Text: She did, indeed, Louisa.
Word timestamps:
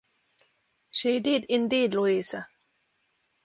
She 0.89 1.19
did, 1.19 1.45
indeed, 1.47 1.93
Louisa. 1.93 2.47